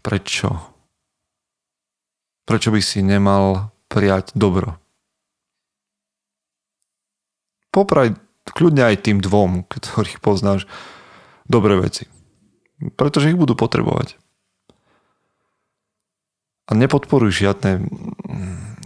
Prečo? 0.00 0.56
Prečo 2.48 2.68
by 2.72 2.80
si 2.80 3.04
nemal 3.04 3.68
prijať 3.92 4.32
dobro? 4.32 4.80
Popraj 7.76 8.16
kľudne 8.56 8.88
aj 8.88 9.04
tým 9.04 9.20
dvom, 9.20 9.68
ktorých 9.68 10.24
poznáš, 10.24 10.64
dobré 11.44 11.76
veci. 11.76 12.08
Pretože 12.96 13.28
ich 13.28 13.36
budú 13.36 13.52
potrebovať. 13.52 14.16
A 16.66 16.72
nepodporuj 16.72 17.36
žiadne 17.36 17.84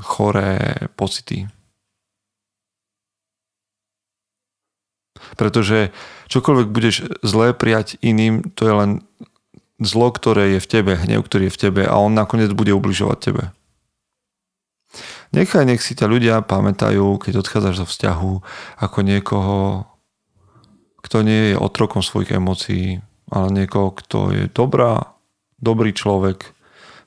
choré 0.02 0.90
pocity, 0.99 1.47
Pretože 5.37 5.92
čokoľvek 6.32 6.68
budeš 6.73 6.97
zlé 7.23 7.52
prijať 7.54 8.00
iným, 8.00 8.50
to 8.56 8.66
je 8.66 8.75
len 8.75 8.90
zlo, 9.80 10.12
ktoré 10.12 10.59
je 10.59 10.61
v 10.61 10.70
tebe, 10.70 10.92
hnev, 10.97 11.25
ktorý 11.25 11.49
je 11.49 11.54
v 11.56 11.61
tebe 11.68 11.82
a 11.87 11.94
on 11.97 12.12
nakoniec 12.12 12.52
bude 12.52 12.73
ubližovať 12.75 13.18
tebe. 13.20 13.42
Nechaj, 15.30 15.62
nech 15.66 15.82
si 15.82 15.94
ťa 15.94 16.06
ľudia 16.11 16.35
pamätajú, 16.42 17.18
keď 17.23 17.42
odchádzaš 17.42 17.85
zo 17.85 17.87
vzťahu, 17.87 18.32
ako 18.82 18.99
niekoho, 19.06 19.87
kto 21.00 21.23
nie 21.23 21.54
je 21.54 21.62
otrokom 21.62 22.02
svojich 22.02 22.35
emócií, 22.35 22.99
ale 23.30 23.49
niekoho, 23.54 23.94
kto 23.94 24.35
je 24.35 24.44
dobrá, 24.50 25.14
dobrý 25.62 25.94
človek, 25.94 26.50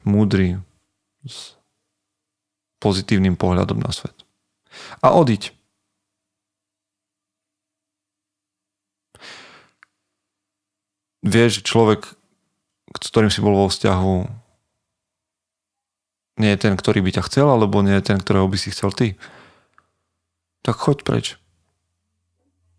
múdry, 0.07 0.59
s 1.23 1.59
pozitívnym 2.79 3.35
pohľadom 3.35 3.79
na 3.79 3.91
svet. 3.91 4.15
A 5.03 5.15
odiť. 5.15 5.63
vieš, 11.23 11.63
človek, 11.63 12.03
s 12.99 13.07
ktorým 13.07 13.31
si 13.31 13.39
bol 13.39 13.55
vo 13.55 13.71
vzťahu, 13.71 14.42
nie 16.39 16.49
je 16.53 16.59
ten, 16.67 16.73
ktorý 16.73 17.05
by 17.05 17.19
ťa 17.19 17.23
chcel, 17.29 17.47
alebo 17.49 17.83
nie 17.85 17.95
je 17.99 18.13
ten, 18.13 18.17
ktorého 18.17 18.49
by 18.49 18.57
si 18.57 18.73
chcel 18.73 18.89
ty, 18.93 19.19
tak 20.65 20.79
choď 20.79 20.97
preč. 21.05 21.25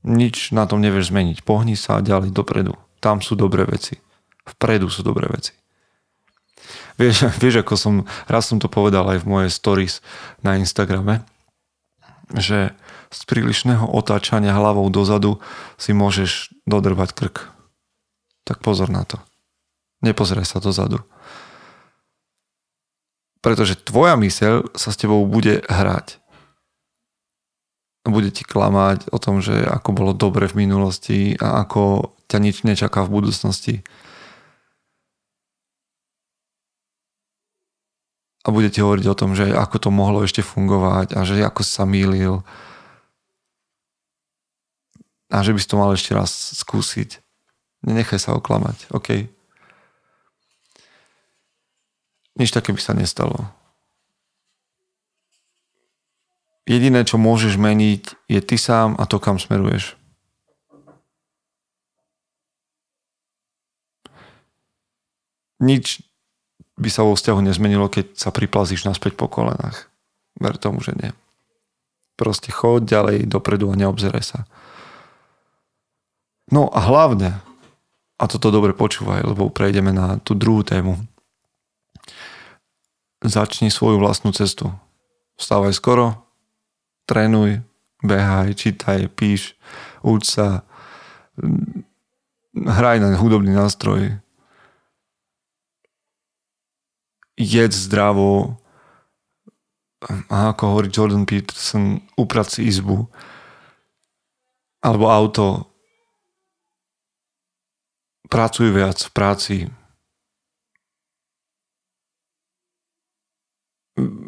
Nič 0.04 0.52
na 0.52 0.68
tom 0.68 0.84
nevieš 0.84 1.12
zmeniť. 1.14 1.44
Pohni 1.46 1.78
sa 1.78 2.04
ďalej 2.04 2.32
dopredu. 2.32 2.76
Tam 3.00 3.24
sú 3.24 3.36
dobré 3.36 3.64
veci. 3.64 4.00
Vpredu 4.44 4.92
sú 4.92 5.00
dobré 5.00 5.28
veci. 5.32 5.56
Vieš, 7.00 7.30
vieš, 7.42 7.64
ako 7.64 7.74
som, 7.76 7.94
raz 8.28 8.48
som 8.48 8.60
to 8.60 8.68
povedal 8.68 9.08
aj 9.08 9.24
v 9.24 9.30
mojej 9.30 9.50
stories 9.52 10.04
na 10.44 10.60
Instagrame, 10.60 11.24
že 12.36 12.76
z 13.14 13.20
prílišného 13.30 13.88
otáčania 13.94 14.56
hlavou 14.56 14.88
dozadu 14.90 15.38
si 15.78 15.94
môžeš 15.94 16.52
dodrbať 16.66 17.12
krk 17.14 17.54
tak 18.44 18.60
pozor 18.60 18.92
na 18.92 19.08
to. 19.08 19.18
Nepozeraj 20.04 20.44
sa 20.44 20.60
dozadu. 20.60 21.00
Pretože 23.44 23.76
tvoja 23.76 24.16
myseľ 24.16 24.72
sa 24.72 24.88
s 24.88 24.96
tebou 24.96 25.20
bude 25.28 25.60
hrať. 25.68 26.16
Bude 28.08 28.32
ti 28.32 28.40
klamať 28.40 29.12
o 29.12 29.20
tom, 29.20 29.44
že 29.44 29.52
ako 29.68 29.92
bolo 29.92 30.12
dobre 30.16 30.48
v 30.48 30.64
minulosti 30.64 31.36
a 31.36 31.60
ako 31.60 32.16
ťa 32.24 32.38
nič 32.40 32.64
nečaká 32.64 33.04
v 33.04 33.20
budúcnosti. 33.20 33.74
A 38.44 38.52
bude 38.52 38.72
ti 38.72 38.80
hovoriť 38.80 39.06
o 39.08 39.16
tom, 39.16 39.36
že 39.36 39.52
ako 39.52 39.76
to 39.76 39.90
mohlo 39.92 40.24
ešte 40.24 40.40
fungovať 40.40 41.12
a 41.16 41.24
že 41.28 41.44
ako 41.44 41.60
sa 41.64 41.84
mýlil 41.84 42.44
a 45.32 45.36
že 45.40 45.52
by 45.52 45.60
si 45.60 45.68
to 45.68 45.80
mal 45.80 45.92
ešte 45.92 46.16
raz 46.16 46.32
skúsiť. 46.60 47.20
Nenechaj 47.84 48.20
sa 48.20 48.36
oklamať, 48.36 48.88
OK? 48.92 49.33
Nič 52.34 52.50
také 52.50 52.74
by 52.74 52.80
sa 52.82 52.92
nestalo. 52.98 53.46
Jediné, 56.64 57.04
čo 57.04 57.20
môžeš 57.20 57.60
meniť, 57.60 58.02
je 58.26 58.40
ty 58.40 58.56
sám 58.56 58.96
a 58.96 59.04
to, 59.04 59.20
kam 59.20 59.36
smeruješ. 59.36 60.00
Nič 65.60 66.02
by 66.74 66.90
sa 66.90 67.06
vo 67.06 67.14
vzťahu 67.14 67.40
nezmenilo, 67.44 67.86
keď 67.86 68.18
sa 68.18 68.34
priplazíš 68.34 68.82
naspäť 68.88 69.14
po 69.14 69.30
kolenách. 69.30 69.86
Ver 70.40 70.58
tomu, 70.58 70.82
že 70.82 70.96
nie. 70.98 71.10
Proste 72.18 72.50
chod 72.50 72.88
ďalej 72.88 73.30
dopredu 73.30 73.70
a 73.70 73.78
neobzeraj 73.78 74.24
sa. 74.24 74.40
No 76.50 76.68
a 76.72 76.80
hlavne, 76.82 77.38
a 78.18 78.24
toto 78.26 78.50
dobre 78.50 78.74
počúvaj, 78.74 79.24
lebo 79.24 79.52
prejdeme 79.52 79.94
na 79.94 80.18
tú 80.20 80.34
druhú 80.34 80.66
tému. 80.66 80.98
Začni 83.24 83.72
svoju 83.72 83.96
vlastnú 83.96 84.36
cestu. 84.36 84.68
Vstávaj 85.40 85.72
skoro, 85.72 86.28
trénuj, 87.08 87.64
behaj, 88.04 88.52
čítaj, 88.52 89.08
píš, 89.16 89.56
uč 90.04 90.28
sa, 90.28 90.62
hraj 92.54 93.00
na 93.00 93.16
hudobný 93.16 93.56
nástroj. 93.56 94.20
jedz 97.38 97.90
zdravo, 97.90 98.56
a 100.30 100.52
ako 100.52 100.62
hovorí 100.68 100.88
Jordan 100.92 101.26
Peterson, 101.26 102.00
uprať 102.14 102.60
si 102.60 102.68
izbu 102.68 103.08
alebo 104.84 105.08
auto, 105.08 105.64
pracuj 108.28 108.68
viac 108.68 109.00
v 109.00 109.10
práci. 109.16 109.56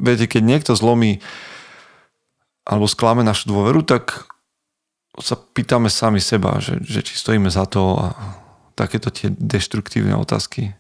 Viete, 0.07 0.31
keď 0.31 0.43
niekto 0.47 0.73
zlomí 0.79 1.19
alebo 2.63 2.87
sklame 2.87 3.27
našu 3.27 3.51
dôveru, 3.51 3.83
tak 3.83 4.31
sa 5.19 5.35
pýtame 5.35 5.91
sami 5.91 6.23
seba, 6.23 6.63
že, 6.63 6.79
že 6.87 7.03
či 7.03 7.19
stojíme 7.19 7.51
za 7.51 7.67
to 7.67 7.99
a 7.99 8.07
takéto 8.79 9.11
tie 9.11 9.35
deštruktívne 9.35 10.15
otázky. 10.15 10.79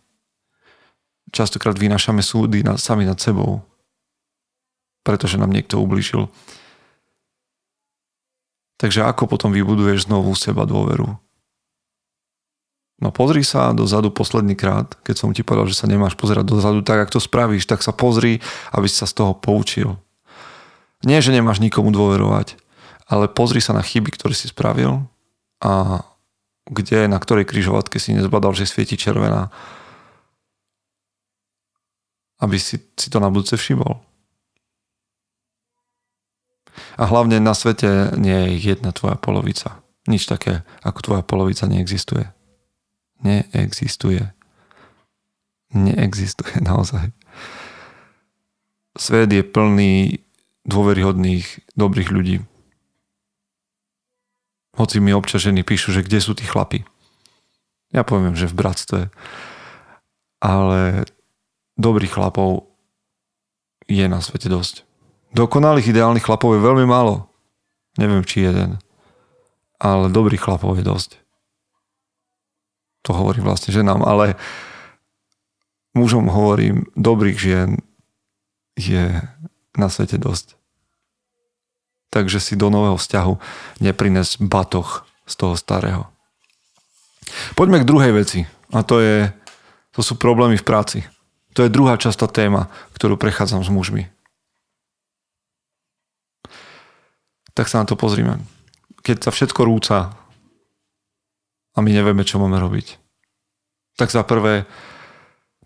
Častokrát 1.35 1.75
vynášame 1.75 2.23
súdy 2.23 2.63
na, 2.63 2.79
sami 2.79 3.03
nad 3.03 3.19
sebou 3.19 3.67
pretože 5.07 5.39
nám 5.39 5.55
niekto 5.55 5.79
ubližil. 5.79 6.27
Takže 8.83 9.07
ako 9.07 9.31
potom 9.31 9.55
vybuduješ 9.55 10.11
znovu 10.11 10.35
seba 10.35 10.67
dôveru? 10.67 11.15
No 12.97 13.13
pozri 13.13 13.45
sa 13.45 13.77
dozadu 13.77 14.09
posledný 14.09 14.57
krát, 14.57 14.97
keď 15.05 15.15
som 15.21 15.29
ti 15.37 15.45
povedal, 15.45 15.69
že 15.69 15.77
sa 15.77 15.85
nemáš 15.85 16.17
pozerať 16.17 16.49
dozadu, 16.49 16.81
tak 16.81 17.05
ak 17.05 17.13
to 17.13 17.21
spravíš, 17.21 17.69
tak 17.69 17.85
sa 17.85 17.93
pozri, 17.93 18.41
aby 18.73 18.89
si 18.89 18.97
sa 18.97 19.05
z 19.05 19.21
toho 19.21 19.37
poučil. 19.37 20.01
Nie, 21.05 21.21
že 21.21 21.29
nemáš 21.29 21.61
nikomu 21.61 21.93
dôverovať, 21.93 22.57
ale 23.05 23.29
pozri 23.29 23.61
sa 23.61 23.77
na 23.77 23.85
chyby, 23.85 24.17
ktoré 24.17 24.33
si 24.33 24.49
spravil 24.49 25.05
a 25.61 26.01
kde, 26.67 27.05
na 27.05 27.21
ktorej 27.21 27.45
kryžovatke 27.45 28.01
si 28.01 28.17
nezbadal, 28.17 28.57
že 28.57 28.65
svieti 28.65 28.97
červená, 28.97 29.53
aby 32.41 32.57
si, 32.57 32.81
si 32.97 33.09
to 33.13 33.21
na 33.21 33.29
budúce 33.29 33.61
všimol. 33.61 34.01
A 36.97 37.05
hlavne 37.05 37.41
na 37.45 37.53
svete 37.53 38.17
nie 38.17 38.57
je 38.57 38.73
jedna 38.73 38.93
tvoja 38.93 39.21
polovica. 39.21 39.85
Nič 40.09 40.29
také 40.29 40.65
ako 40.81 41.01
tvoja 41.05 41.23
polovica 41.25 41.69
neexistuje. 41.69 42.36
Neexistuje. 43.23 44.33
Neexistuje 45.73 46.61
naozaj. 46.71 47.13
Svet 48.97 49.29
je 49.33 49.45
plný 49.45 50.25
dôveryhodných, 50.67 51.77
dobrých 51.79 52.11
ľudí. 52.11 52.37
Hoci 54.77 55.01
mi 55.01 55.13
občas 55.17 55.45
ženy 55.45 55.65
píšu, 55.65 55.93
že 55.93 56.05
kde 56.05 56.21
sú 56.21 56.37
tí 56.37 56.45
chlapi. 56.45 56.85
Ja 57.95 58.05
poviem, 58.05 58.37
že 58.37 58.51
v 58.51 58.59
bratstve. 58.61 59.01
Ale 60.43 61.09
dobrých 61.81 62.13
chlapov 62.13 62.69
je 63.89 64.05
na 64.05 64.21
svete 64.21 64.53
dosť. 64.53 64.85
Dokonalých 65.33 65.93
ideálnych 65.93 66.27
chlapov 66.27 66.57
je 66.57 66.65
veľmi 66.65 66.85
málo. 66.85 67.29
Neviem, 67.97 68.25
či 68.27 68.45
jeden. 68.45 68.77
Ale 69.81 70.13
dobrých 70.13 70.41
chlapov 70.41 70.77
je 70.77 70.85
dosť. 70.85 71.26
To 73.07 73.15
hovorím 73.15 73.47
vlastne 73.47 73.71
ženám, 73.71 74.03
ale 74.03 74.35
mužom 75.95 76.27
hovorím, 76.27 76.91
dobrých 76.99 77.39
žien 77.39 77.71
je 78.75 79.23
na 79.79 79.89
svete 79.89 80.19
dosť. 80.19 80.59
Takže 82.11 82.43
si 82.43 82.59
do 82.59 82.69
nového 82.69 82.99
vzťahu 82.99 83.35
neprines 83.81 84.37
batoch 84.43 85.07
z 85.25 85.35
toho 85.39 85.55
starého. 85.55 86.11
Poďme 87.55 87.83
k 87.83 87.89
druhej 87.89 88.13
veci. 88.15 88.41
A 88.75 88.83
to, 88.83 88.99
je, 88.99 89.31
to 89.95 90.01
sú 90.03 90.19
problémy 90.19 90.59
v 90.59 90.67
práci. 90.67 90.99
To 91.55 91.63
je 91.63 91.73
druhá 91.73 91.97
častá 91.97 92.27
téma, 92.27 92.69
ktorú 92.99 93.15
prechádzam 93.17 93.63
s 93.63 93.71
mužmi. 93.71 94.11
tak 97.57 97.73
sa 97.73 97.81
na 97.81 97.89
to 97.89 97.97
pozrime. 97.97 98.45
Keď 99.01 99.17
sa 99.25 99.31
všetko 99.33 99.65
rúca 99.65 100.13
a 101.77 101.85
my 101.85 101.91
nevieme, 101.93 102.25
čo 102.25 102.41
máme 102.41 102.57
robiť, 102.57 102.97
tak 104.01 104.09
za 104.09 104.25
prvé 104.25 104.65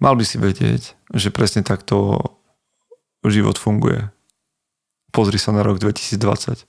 mal 0.03 0.19
by 0.19 0.27
si 0.27 0.43
vedieť, 0.43 0.99
že 1.15 1.31
presne 1.31 1.63
takto 1.63 2.19
život 3.23 3.55
funguje. 3.55 4.11
Pozri 5.15 5.39
sa 5.39 5.55
na 5.55 5.63
rok 5.63 5.79
2020. 5.79 6.67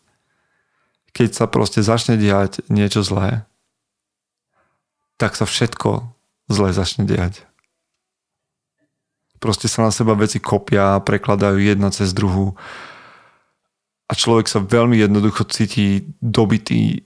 Keď 1.11 1.29
sa 1.33 1.45
proste 1.49 1.81
začne 1.81 2.15
diať 2.21 2.61
niečo 2.69 3.01
zlé, 3.01 3.45
tak 5.17 5.37
sa 5.37 5.45
všetko 5.45 6.05
zlé 6.49 6.69
začne 6.73 7.05
diať. 7.05 7.45
Proste 9.41 9.65
sa 9.65 9.85
na 9.85 9.91
seba 9.93 10.13
veci 10.13 10.37
kopia, 10.37 11.01
prekladajú 11.01 11.57
jedna 11.57 11.89
cez 11.89 12.13
druhú 12.13 12.53
a 14.05 14.13
človek 14.13 14.45
sa 14.45 14.61
veľmi 14.61 15.01
jednoducho 15.01 15.49
cíti 15.49 16.05
dobitý 16.21 17.05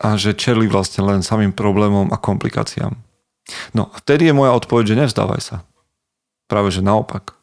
a 0.00 0.16
že 0.16 0.32
čerli 0.32 0.64
vlastne 0.64 1.04
len 1.04 1.20
samým 1.20 1.52
problémom 1.52 2.08
a 2.08 2.16
komplikáciám. 2.16 2.96
No 3.76 3.92
vtedy 3.92 4.32
je 4.32 4.34
moja 4.34 4.56
odpoveď, 4.56 4.94
že 4.96 5.00
nevzdávaj 5.04 5.40
sa. 5.44 5.56
Práve 6.48 6.72
že 6.72 6.80
naopak. 6.80 7.36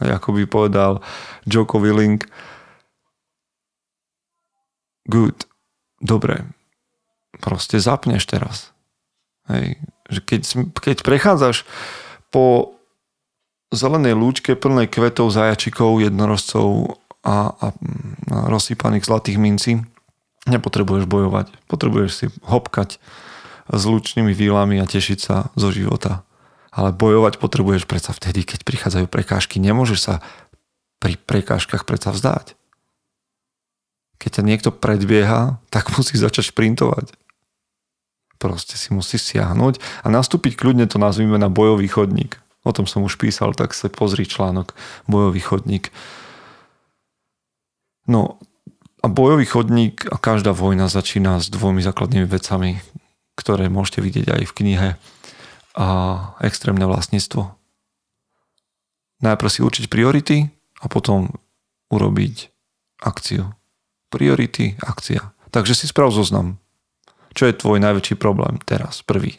Ako 0.00 0.32
by 0.32 0.48
povedal 0.48 1.04
Joko 1.44 1.76
Willing, 1.76 2.24
good, 5.04 5.44
dobre, 6.00 6.48
proste 7.44 7.76
zapneš 7.76 8.24
teraz. 8.24 8.72
Hej. 9.52 9.76
Že 10.08 10.20
keď, 10.24 10.40
keď 10.80 10.96
prechádzaš 11.04 11.68
po 12.32 12.78
zelenej 13.68 14.16
lúčke 14.16 14.56
plnej 14.56 14.88
kvetov, 14.88 15.36
zajačikov, 15.36 16.00
jednorozcov 16.00 16.96
a, 17.20 17.28
a, 17.28 17.36
a 17.52 17.68
rozsýpaných 18.48 19.04
zlatých 19.04 19.36
mincí 19.36 19.84
nepotrebuješ 20.48 21.04
bojovať. 21.04 21.52
Potrebuješ 21.68 22.10
si 22.12 22.26
hopkať 22.46 23.02
s 23.70 23.82
lučnými 23.84 24.32
výlami 24.32 24.80
a 24.80 24.88
tešiť 24.88 25.18
sa 25.18 25.52
zo 25.58 25.68
života. 25.72 26.24
Ale 26.70 26.94
bojovať 26.94 27.42
potrebuješ 27.42 27.84
predsa 27.84 28.14
vtedy, 28.14 28.46
keď 28.46 28.62
prichádzajú 28.62 29.06
prekážky. 29.10 29.58
Nemôžeš 29.58 30.00
sa 30.00 30.14
pri 31.02 31.18
prekážkach 31.18 31.84
predsa 31.84 32.14
vzdať. 32.14 32.54
Keď 34.20 34.30
ťa 34.40 34.42
niekto 34.44 34.70
predbieha, 34.70 35.58
tak 35.72 35.90
musí 35.96 36.16
začať 36.16 36.52
šprintovať. 36.54 37.16
Proste 38.40 38.80
si 38.80 38.94
musí 38.96 39.20
siahnuť 39.20 39.82
a 40.04 40.06
nastúpiť 40.08 40.56
kľudne 40.56 40.88
to 40.88 40.96
nazvime 40.96 41.36
na 41.36 41.52
bojový 41.52 41.88
chodník 41.88 42.40
o 42.64 42.72
tom 42.72 42.84
som 42.84 43.04
už 43.04 43.16
písal, 43.16 43.56
tak 43.56 43.72
sa 43.72 43.88
pozri 43.88 44.28
článok 44.28 44.76
Bojový 45.08 45.40
chodník. 45.40 45.88
No 48.04 48.40
a 49.00 49.06
bojový 49.08 49.48
chodník 49.48 50.04
a 50.12 50.20
každá 50.20 50.52
vojna 50.52 50.92
začína 50.92 51.40
s 51.40 51.48
dvomi 51.48 51.80
základnými 51.80 52.28
vecami, 52.28 52.84
ktoré 53.36 53.72
môžete 53.72 54.04
vidieť 54.04 54.26
aj 54.36 54.42
v 54.44 54.56
knihe 54.56 54.88
a 55.76 55.88
extrémne 56.44 56.84
vlastníctvo. 56.84 57.56
Najprv 59.20 59.50
si 59.52 59.60
určiť 59.64 59.84
priority 59.88 60.48
a 60.80 60.86
potom 60.88 61.32
urobiť 61.92 62.52
akciu. 63.04 63.52
Priority, 64.12 64.80
akcia. 64.80 65.32
Takže 65.52 65.76
si 65.76 65.86
sprav 65.88 66.12
zoznam. 66.12 66.60
Čo 67.32 67.46
je 67.46 67.54
tvoj 67.54 67.78
najväčší 67.78 68.18
problém 68.18 68.58
teraz, 68.66 69.06
prvý? 69.06 69.38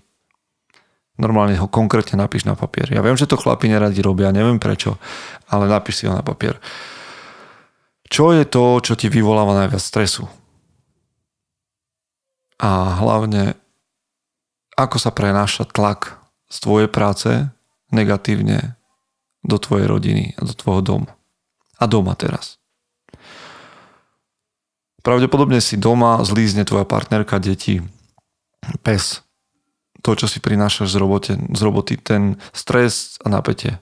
Normálne 1.19 1.59
ho 1.59 1.67
konkrétne 1.67 2.17
napíš 2.17 2.47
na 2.47 2.55
papier. 2.55 2.87
Ja 2.89 3.03
viem, 3.03 3.19
že 3.19 3.27
to 3.27 3.37
chlapi 3.37 3.67
neradi 3.67 3.99
robia, 4.01 4.33
neviem 4.33 4.57
prečo, 4.57 4.97
ale 5.51 5.67
napíš 5.67 6.01
si 6.01 6.07
ho 6.07 6.15
na 6.15 6.23
papier. 6.23 6.57
Čo 8.11 8.35
je 8.35 8.43
to, 8.43 8.83
čo 8.83 8.99
ti 8.99 9.07
vyvoláva 9.07 9.55
najviac 9.55 9.79
stresu? 9.79 10.27
A 12.59 12.99
hlavne, 12.99 13.55
ako 14.75 14.99
sa 14.99 15.15
prenáša 15.15 15.63
tlak 15.63 16.19
z 16.51 16.57
tvojej 16.59 16.89
práce 16.91 17.47
negatívne 17.95 18.75
do 19.47 19.55
tvojej 19.55 19.87
rodiny 19.87 20.35
a 20.35 20.41
do 20.43 20.51
tvojho 20.51 20.83
domu. 20.83 21.09
A 21.79 21.87
doma 21.87 22.13
teraz. 22.19 22.59
Pravdepodobne 25.01 25.63
si 25.63 25.79
doma 25.79 26.21
zlízne 26.21 26.67
tvoja 26.67 26.85
partnerka, 26.85 27.41
deti, 27.41 27.81
pes, 28.85 29.25
to, 30.05 30.13
čo 30.13 30.29
si 30.29 30.37
prinášaš 30.37 30.93
z, 30.93 30.97
robote, 30.99 31.33
z 31.39 31.61
roboty, 31.63 31.97
ten 31.97 32.37
stres 32.53 33.17
a 33.25 33.31
napätie. 33.31 33.81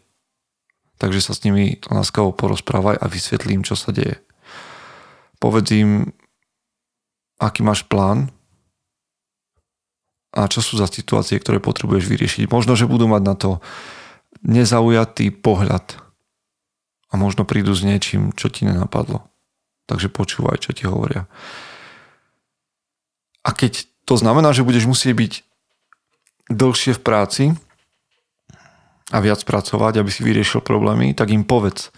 Takže 1.00 1.24
sa 1.24 1.32
s 1.32 1.48
nimi 1.48 1.80
láskavo 1.88 2.36
porozprávaj 2.36 3.00
a 3.00 3.06
vysvetlím, 3.08 3.64
čo 3.64 3.80
sa 3.80 3.96
deje. 3.96 4.20
Povedz 5.40 5.72
im, 5.72 6.12
aký 7.40 7.64
máš 7.64 7.88
plán 7.88 8.28
a 10.36 10.46
čo 10.52 10.60
sú 10.60 10.76
za 10.76 10.92
situácie, 10.92 11.40
ktoré 11.40 11.64
potrebuješ 11.64 12.06
vyriešiť. 12.06 12.52
Možno, 12.52 12.76
že 12.76 12.86
budú 12.86 13.08
mať 13.08 13.24
na 13.24 13.36
to 13.40 13.64
nezaujatý 14.44 15.32
pohľad 15.32 15.96
a 17.10 17.14
možno 17.18 17.48
prídu 17.48 17.74
s 17.74 17.82
niečím, 17.82 18.36
čo 18.36 18.52
ti 18.52 18.68
nenapadlo. 18.68 19.26
Takže 19.90 20.12
počúvaj, 20.14 20.62
čo 20.62 20.76
ti 20.76 20.86
hovoria. 20.86 21.26
A 23.42 23.50
keď 23.56 23.88
to 24.06 24.20
znamená, 24.20 24.54
že 24.54 24.68
budeš 24.68 24.86
musieť 24.86 25.16
byť 25.18 25.34
dlhšie 26.54 26.94
v 26.98 27.02
práci, 27.02 27.44
a 29.10 29.18
viac 29.20 29.42
pracovať, 29.42 30.02
aby 30.02 30.10
si 30.14 30.22
vyriešil 30.22 30.62
problémy, 30.62 31.18
tak 31.18 31.34
im 31.34 31.42
povedz, 31.42 31.90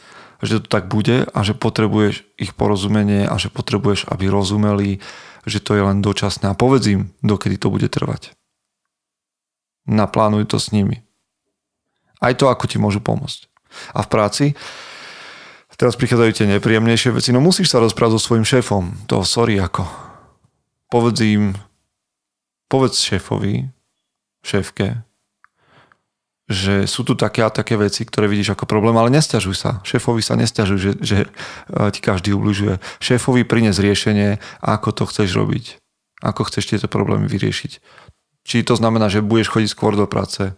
že 0.42 0.64
to 0.64 0.68
tak 0.68 0.88
bude 0.90 1.28
a 1.28 1.40
že 1.44 1.54
potrebuješ 1.54 2.26
ich 2.40 2.56
porozumenie 2.56 3.28
a 3.28 3.36
že 3.38 3.54
potrebuješ, 3.54 4.10
aby 4.10 4.32
rozumeli, 4.32 5.04
že 5.46 5.62
to 5.62 5.78
je 5.78 5.84
len 5.84 6.00
dočasné 6.02 6.50
a 6.50 6.58
povedz 6.58 6.88
im, 6.90 7.02
dokedy 7.22 7.60
to 7.60 7.70
bude 7.70 7.88
trvať. 7.92 8.34
Naplánuj 9.86 10.50
to 10.50 10.58
s 10.62 10.72
nimi. 10.74 11.04
Aj 12.22 12.38
to, 12.38 12.48
ako 12.48 12.70
ti 12.70 12.78
môžu 12.78 13.02
pomôcť. 13.02 13.50
A 13.98 14.06
v 14.06 14.12
práci, 14.12 14.46
teraz 15.82 15.98
prichádzajú 15.98 16.32
tie 16.38 16.46
nepríjemnejšie 16.46 17.10
veci, 17.18 17.34
no 17.34 17.42
musíš 17.42 17.74
sa 17.74 17.82
rozprávať 17.82 18.22
so 18.22 18.30
svojím 18.30 18.46
šéfom. 18.46 19.10
To 19.10 19.26
sorry 19.26 19.58
ako. 19.58 19.90
Povedz 20.94 21.26
im, 21.26 21.58
povedz 22.70 23.02
šéfovi, 23.02 23.74
šéfke, 24.46 25.02
že 26.52 26.84
sú 26.84 27.08
tu 27.08 27.16
také 27.16 27.48
a 27.48 27.50
také 27.50 27.80
veci, 27.80 28.04
ktoré 28.04 28.28
vidíš 28.28 28.54
ako 28.54 28.68
problém, 28.68 28.94
ale 29.00 29.08
nestiažuj 29.08 29.56
sa. 29.56 29.72
Šéfovi 29.88 30.20
sa 30.20 30.36
nestiažuj, 30.36 30.78
že, 30.78 30.92
že 31.00 31.18
e, 31.24 31.28
ti 31.96 32.04
každý 32.04 32.36
ubližuje. 32.36 32.84
Šéfovi 33.00 33.48
prines 33.48 33.80
riešenie, 33.80 34.44
ako 34.60 34.92
to 34.92 35.04
chceš 35.08 35.32
robiť. 35.32 35.80
Ako 36.20 36.44
chceš 36.52 36.76
tieto 36.76 36.92
problémy 36.92 37.26
vyriešiť. 37.32 37.80
Či 38.44 38.68
to 38.68 38.76
znamená, 38.76 39.08
že 39.08 39.24
budeš 39.24 39.56
chodiť 39.56 39.70
skôr 39.72 39.96
do 39.96 40.06
práce, 40.06 40.52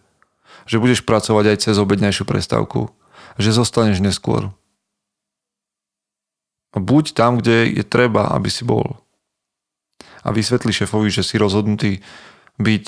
že 0.66 0.82
budeš 0.82 1.06
pracovať 1.06 1.54
aj 1.54 1.58
cez 1.70 1.76
obednejšiu 1.78 2.26
prestávku, 2.26 2.90
že 3.38 3.54
zostaneš 3.54 4.02
neskôr. 4.02 4.50
Buď 6.74 7.14
tam, 7.14 7.38
kde 7.38 7.70
je 7.70 7.86
treba, 7.86 8.34
aby 8.34 8.50
si 8.50 8.66
bol. 8.66 8.98
A 10.26 10.34
vysvetli 10.34 10.74
šéfovi, 10.74 11.14
že 11.14 11.22
si 11.22 11.38
rozhodnutý 11.38 12.02
byť 12.58 12.86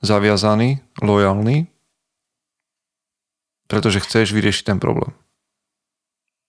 zaviazaný, 0.00 0.80
lojálny 1.04 1.75
pretože 3.66 4.02
chceš 4.02 4.32
vyriešiť 4.32 4.74
ten 4.74 4.78
problém. 4.78 5.14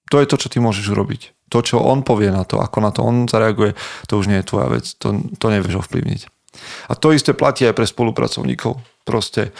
To 0.07 0.23
je 0.23 0.29
to, 0.29 0.39
čo 0.39 0.47
ty 0.47 0.63
môžeš 0.63 0.87
urobiť. 0.95 1.35
To, 1.51 1.59
čo 1.59 1.83
on 1.83 2.03
povie 2.03 2.31
na 2.31 2.47
to, 2.47 2.63
ako 2.63 2.77
na 2.79 2.91
to 2.95 3.03
on 3.03 3.27
zareaguje, 3.27 3.75
to 4.07 4.19
už 4.19 4.31
nie 4.31 4.39
je 4.39 4.47
tvoja 4.47 4.67
vec. 4.71 4.85
To, 5.03 5.19
to 5.35 5.45
nevieš 5.51 5.83
ovplyvniť. 5.83 6.21
A 6.87 6.93
to 6.95 7.11
isté 7.11 7.35
platí 7.35 7.67
aj 7.67 7.75
pre 7.75 7.85
spolupracovníkov. 7.87 8.79
Proste 9.03 9.51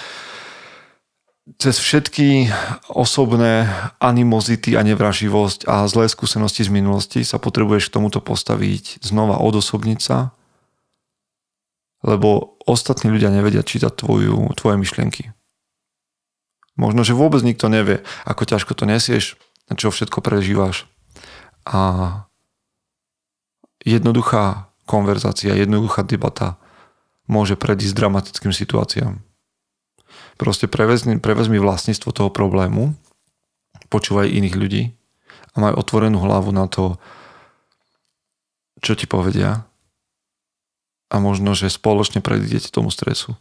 cez 1.55 1.79
všetky 1.79 2.51
osobné 2.91 3.71
animozity 4.03 4.75
a 4.75 4.83
nevraživosť 4.83 5.63
a 5.67 5.87
zlé 5.87 6.11
skúsenosti 6.11 6.67
z 6.67 6.73
minulosti 6.75 7.23
sa 7.23 7.39
potrebuješ 7.39 7.87
k 7.87 7.95
tomuto 7.95 8.19
postaviť, 8.19 8.99
znova 8.99 9.39
odosobniť 9.39 9.99
sa, 10.03 10.35
lebo 12.03 12.59
ostatní 12.67 13.15
ľudia 13.15 13.31
nevedia 13.31 13.63
čítať 13.63 13.95
tvoju, 13.95 14.51
tvoje 14.59 14.75
myšlienky. 14.75 15.31
Možno, 16.77 17.01
že 17.01 17.17
vôbec 17.17 17.41
nikto 17.41 17.67
nevie, 17.73 18.05
ako 18.23 18.45
ťažko 18.45 18.77
to 18.77 18.85
nesieš, 18.85 19.35
čo 19.73 19.89
všetko 19.89 20.21
prežívaš. 20.21 20.85
A 21.65 22.23
jednoduchá 23.81 24.69
konverzácia, 24.87 25.57
jednoduchá 25.57 26.05
debata 26.05 26.55
môže 27.27 27.59
predísť 27.59 27.97
dramatickým 27.97 28.53
situáciám. 28.55 29.19
Proste 30.37 30.69
prevezmi, 30.69 31.17
prevezmi 31.17 31.57
vlastníctvo 31.57 32.13
toho 32.13 32.29
problému, 32.29 32.93
počúvaj 33.89 34.29
iných 34.29 34.55
ľudí 34.55 34.83
a 35.51 35.55
maj 35.59 35.73
otvorenú 35.75 36.21
hlavu 36.21 36.53
na 36.53 36.69
to, 36.69 37.01
čo 38.79 38.93
ti 38.93 39.09
povedia 39.09 39.65
a 41.09 41.15
možno, 41.17 41.57
že 41.57 41.73
spoločne 41.73 42.21
predídete 42.21 42.69
tomu 42.69 42.93
stresu 42.93 43.33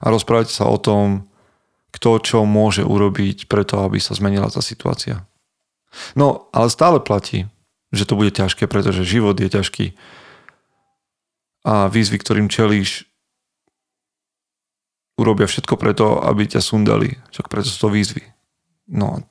a 0.00 0.06
rozprávajte 0.12 0.52
sa 0.52 0.68
o 0.68 0.76
tom, 0.76 1.28
kto 1.94 2.20
čo 2.20 2.38
môže 2.44 2.84
urobiť 2.84 3.48
preto, 3.48 3.80
aby 3.80 3.96
sa 3.96 4.12
zmenila 4.12 4.52
tá 4.52 4.60
situácia. 4.60 5.24
No, 6.12 6.52
ale 6.52 6.68
stále 6.68 7.00
platí, 7.00 7.48
že 7.88 8.04
to 8.04 8.20
bude 8.20 8.36
ťažké, 8.36 8.68
pretože 8.68 9.08
život 9.08 9.38
je 9.40 9.48
ťažký 9.48 9.86
a 11.66 11.90
výzvy, 11.90 12.22
ktorým 12.22 12.46
čelíš, 12.46 13.10
urobia 15.18 15.50
všetko 15.50 15.74
preto, 15.74 16.22
aby 16.22 16.46
ťa 16.46 16.62
sundali. 16.62 17.18
Však 17.34 17.50
preto 17.50 17.66
sú 17.66 17.88
to 17.88 17.90
výzvy. 17.90 18.22
No, 18.86 19.26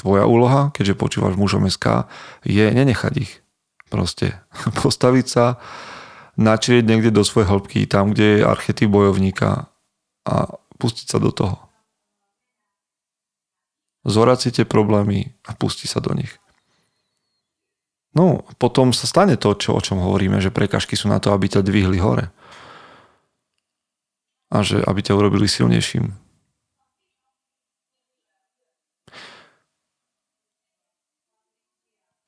tvoja 0.00 0.24
úloha, 0.24 0.72
keďže 0.72 0.96
počúvaš 0.96 1.36
mužom 1.36 1.68
SK, 1.68 2.08
je 2.46 2.64
nenechať 2.72 3.12
ich. 3.20 3.32
Proste 3.92 4.40
postaviť 4.80 5.26
sa, 5.28 5.60
načrieť 6.40 6.88
niekde 6.88 7.12
do 7.12 7.20
svojej 7.20 7.52
hĺbky, 7.52 7.84
tam, 7.84 8.16
kde 8.16 8.40
je 8.40 8.48
archetyp 8.48 8.88
bojovníka 8.88 9.68
a 10.24 10.56
pustiť 10.80 11.06
sa 11.06 11.18
do 11.20 11.30
toho. 11.30 11.56
Zorať 14.04 14.38
si 14.40 14.50
tie 14.60 14.66
problémy 14.68 15.32
a 15.48 15.56
pustiť 15.56 15.88
sa 15.88 16.00
do 16.00 16.12
nich. 16.12 16.36
No, 18.14 18.46
potom 18.62 18.94
sa 18.94 19.10
stane 19.10 19.34
to, 19.34 19.56
čo, 19.58 19.74
o 19.74 19.80
čom 19.82 19.98
hovoríme, 19.98 20.38
že 20.38 20.54
prekažky 20.54 20.94
sú 20.94 21.10
na 21.10 21.18
to, 21.18 21.34
aby 21.34 21.50
ťa 21.50 21.66
dvihli 21.66 21.98
hore. 21.98 22.30
A 24.54 24.62
že 24.62 24.78
aby 24.78 25.00
ťa 25.02 25.18
urobili 25.18 25.50
silnejším. 25.50 26.14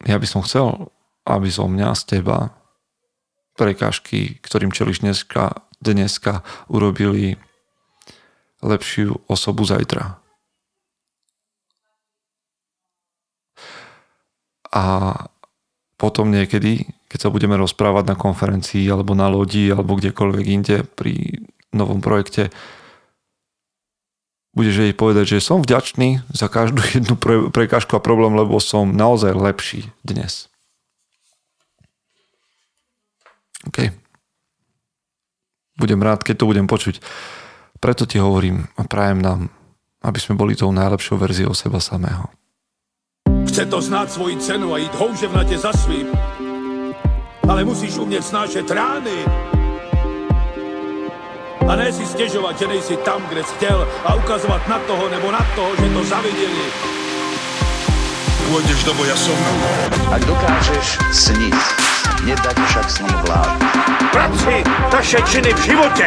Ja 0.06 0.18
by 0.18 0.26
som 0.26 0.42
chcel, 0.42 0.90
aby 1.22 1.50
zo 1.50 1.70
mňa 1.70 1.94
z 1.98 2.02
teba 2.18 2.54
prekážky, 3.54 4.38
ktorým 4.42 4.70
čeliš 4.74 5.02
dneska, 5.02 5.66
dneska 5.78 6.46
urobili 6.66 7.38
lepšiu 8.64 9.26
osobu 9.28 9.64
zajtra. 9.64 10.16
A 14.72 14.84
potom 15.96 16.28
niekedy, 16.28 16.84
keď 17.08 17.18
sa 17.18 17.32
budeme 17.32 17.56
rozprávať 17.56 18.12
na 18.12 18.16
konferencii 18.16 18.84
alebo 18.92 19.16
na 19.16 19.32
lodi 19.32 19.72
alebo 19.72 19.96
kdekoľvek 19.96 20.46
inde 20.52 20.76
pri 20.84 21.40
novom 21.72 22.04
projekte, 22.04 22.52
budeš 24.56 24.88
jej 24.88 24.94
povedať, 24.96 25.36
že 25.36 25.44
som 25.44 25.60
vďačný 25.60 26.24
za 26.32 26.48
každú 26.48 26.80
jednu 26.96 27.16
pre, 27.16 27.48
prekážku 27.48 27.96
a 27.96 28.04
problém, 28.04 28.36
lebo 28.36 28.60
som 28.60 28.92
naozaj 28.92 29.36
lepší 29.36 29.88
dnes. 30.04 30.48
OK. 33.68 33.92
Budem 35.76 36.00
rád, 36.00 36.24
keď 36.24 36.40
to 36.40 36.48
budem 36.48 36.64
počuť. 36.64 37.04
Preto 37.86 38.02
ti 38.02 38.18
hovorím 38.18 38.66
a 38.74 38.82
prajem 38.82 39.22
nám, 39.22 39.46
aby 40.02 40.18
sme 40.18 40.34
boli 40.34 40.58
tou 40.58 40.74
najlepšou 40.74 41.22
verziou 41.22 41.54
seba 41.54 41.78
samého. 41.78 42.26
Chce 43.46 43.62
to 43.70 43.78
znát 43.78 44.10
svoji 44.10 44.42
cenu 44.42 44.74
a 44.74 44.82
jít 44.82 44.94
houževnatě 44.94 45.58
za 45.58 45.70
svým. 45.70 46.10
Ale 47.46 47.62
musíš 47.62 47.94
umět 47.94 48.26
snášet 48.26 48.66
rány. 48.70 49.22
A 51.68 51.76
ne 51.76 51.92
si 51.92 52.06
stěžovat, 52.06 52.58
že 52.58 52.66
nejsi 52.66 52.96
tam, 53.06 53.22
kde 53.30 53.44
jsi 53.44 53.54
chtěl 53.54 53.88
a 54.04 54.14
ukazovat 54.14 54.68
na 54.68 54.78
toho 54.78 55.08
nebo 55.08 55.30
na 55.30 55.46
toho, 55.54 55.70
že 55.78 55.86
to 55.86 56.02
zaviděli. 56.10 56.66
Pôjdeš 58.50 58.82
do 58.82 58.94
boja 58.98 59.14
som. 59.14 59.38
Ak 60.10 60.22
dokážeš 60.26 61.02
sniť, 61.14 61.54
nedať 62.26 62.56
však 62.66 62.86
snom 62.90 63.14
vlád. 63.26 63.58
Práci, 64.10 64.62
taše 64.90 65.18
činy 65.26 65.50
v 65.54 65.60
životě 65.66 66.06